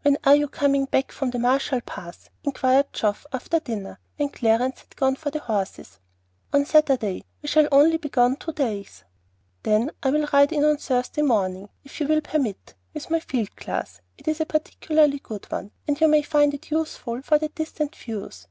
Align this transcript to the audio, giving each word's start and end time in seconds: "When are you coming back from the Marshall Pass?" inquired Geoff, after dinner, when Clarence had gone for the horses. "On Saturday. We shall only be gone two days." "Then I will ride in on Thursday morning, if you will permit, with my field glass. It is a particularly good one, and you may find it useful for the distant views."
"When 0.00 0.16
are 0.24 0.34
you 0.34 0.48
coming 0.48 0.86
back 0.86 1.12
from 1.12 1.28
the 1.30 1.38
Marshall 1.38 1.82
Pass?" 1.82 2.30
inquired 2.42 2.90
Geoff, 2.94 3.26
after 3.34 3.60
dinner, 3.60 3.98
when 4.16 4.30
Clarence 4.30 4.80
had 4.80 4.96
gone 4.96 5.14
for 5.16 5.30
the 5.30 5.40
horses. 5.40 5.98
"On 6.54 6.64
Saturday. 6.64 7.22
We 7.42 7.48
shall 7.50 7.68
only 7.70 7.98
be 7.98 8.08
gone 8.08 8.36
two 8.36 8.54
days." 8.54 9.04
"Then 9.64 9.90
I 10.02 10.08
will 10.08 10.26
ride 10.32 10.52
in 10.54 10.64
on 10.64 10.78
Thursday 10.78 11.20
morning, 11.20 11.68
if 11.84 12.00
you 12.00 12.08
will 12.08 12.22
permit, 12.22 12.76
with 12.94 13.10
my 13.10 13.20
field 13.20 13.54
glass. 13.56 14.00
It 14.16 14.26
is 14.26 14.40
a 14.40 14.46
particularly 14.46 15.18
good 15.18 15.44
one, 15.52 15.72
and 15.86 16.00
you 16.00 16.08
may 16.08 16.22
find 16.22 16.54
it 16.54 16.70
useful 16.70 17.20
for 17.20 17.38
the 17.38 17.50
distant 17.50 17.94
views." 17.94 18.48